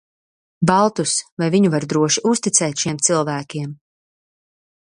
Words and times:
Baltus, 0.69 1.11
vai 1.43 1.51
viņu 1.57 1.71
var 1.75 1.85
droši 1.93 2.25
uzticēt 2.31 2.85
šiem 2.85 3.01
cilvēkiem? 3.09 3.73